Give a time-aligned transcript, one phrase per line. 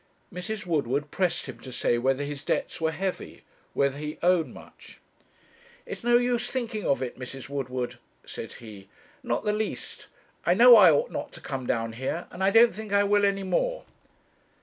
[0.33, 0.65] Mrs.
[0.65, 3.43] Woodward pressed him to say whether his debts were heavy
[3.75, 4.97] whether he owed much.
[5.85, 7.49] 'It's no use thinking of it, Mrs.
[7.49, 8.89] Woodward,' said he;
[9.21, 10.07] 'not the least.
[10.43, 13.23] I know I ought not to come down here; and I don't think I will
[13.27, 13.85] any more.'